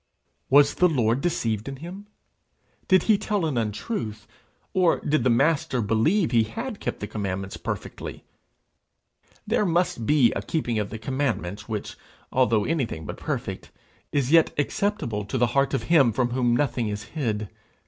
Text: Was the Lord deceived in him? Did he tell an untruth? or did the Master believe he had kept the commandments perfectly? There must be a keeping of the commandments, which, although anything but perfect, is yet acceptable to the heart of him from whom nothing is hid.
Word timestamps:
Was 0.49 0.73
the 0.73 0.89
Lord 0.89 1.21
deceived 1.21 1.67
in 1.69 1.75
him? 1.75 2.07
Did 2.87 3.03
he 3.03 3.19
tell 3.19 3.45
an 3.45 3.55
untruth? 3.55 4.25
or 4.73 4.99
did 5.01 5.23
the 5.23 5.29
Master 5.29 5.79
believe 5.79 6.31
he 6.31 6.41
had 6.41 6.79
kept 6.79 7.01
the 7.01 7.05
commandments 7.05 7.55
perfectly? 7.55 8.23
There 9.45 9.63
must 9.63 10.07
be 10.07 10.31
a 10.33 10.41
keeping 10.41 10.79
of 10.79 10.89
the 10.89 10.97
commandments, 10.97 11.69
which, 11.69 11.97
although 12.31 12.65
anything 12.65 13.05
but 13.05 13.17
perfect, 13.17 13.69
is 14.11 14.31
yet 14.31 14.51
acceptable 14.57 15.23
to 15.23 15.37
the 15.37 15.45
heart 15.53 15.75
of 15.75 15.83
him 15.83 16.11
from 16.11 16.31
whom 16.31 16.55
nothing 16.55 16.87
is 16.87 17.03
hid. 17.03 17.49